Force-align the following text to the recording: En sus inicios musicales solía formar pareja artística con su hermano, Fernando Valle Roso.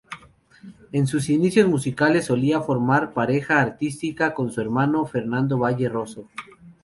En 0.91 1.05
sus 1.05 1.29
inicios 1.29 1.69
musicales 1.69 2.25
solía 2.25 2.61
formar 2.61 3.13
pareja 3.13 3.61
artística 3.61 4.33
con 4.33 4.51
su 4.51 4.59
hermano, 4.59 5.05
Fernando 5.05 5.59
Valle 5.59 5.89
Roso. 5.89 6.27